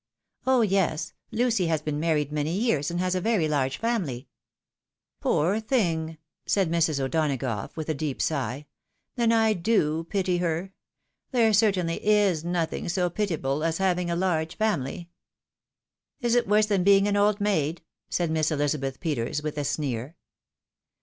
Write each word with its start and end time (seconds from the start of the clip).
Oh 0.47 0.61
yes! 0.61 1.13
Lucy 1.29 1.67
has 1.67 1.79
been 1.79 1.99
married 1.99 2.31
many 2.31 2.57
years, 2.57 2.89
and 2.89 2.99
has 2.99 3.13
a 3.13 3.21
very 3.21 3.47
large 3.47 3.77
family!"" 3.77 4.27
Poor 5.21 5.59
thing!" 5.59 6.17
said 6.47 6.71
Mrs. 6.71 6.99
O'Donagough 6.99 7.69
with 7.77 7.87
a 7.87 7.93
deep 7.93 8.19
sigh;" 8.19 8.65
then 9.15 9.31
I 9.31 9.53
do 9.53 10.03
pity 10.05 10.37
her! 10.37 10.73
There 11.29 11.53
certainly 11.53 12.03
is 12.03 12.43
nothing 12.43 12.89
so 12.89 13.11
pitiable 13.11 13.63
as 13.63 13.77
having 13.77 14.09
a 14.09 14.15
large 14.15 14.57
family 14.57 15.07
I 15.07 15.07
""Is 16.25 16.33
it 16.33 16.47
worse 16.47 16.65
than 16.65 16.83
being 16.83 17.07
an 17.07 17.15
old 17.15 17.39
maid?" 17.39 17.83
said 18.09 18.31
Miss 18.31 18.49
Ehza 18.49 18.79
beth 18.79 18.99
Peters, 18.99 19.43
'with 19.43 19.55
a 19.59 19.63
sneer. 19.63 20.15